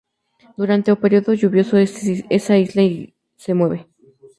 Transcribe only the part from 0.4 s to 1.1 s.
Durante o